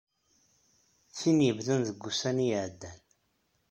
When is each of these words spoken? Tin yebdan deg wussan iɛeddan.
Tin 1.17 1.37
yebdan 1.47 1.81
deg 1.87 1.97
wussan 2.01 2.37
iɛeddan. 2.47 2.99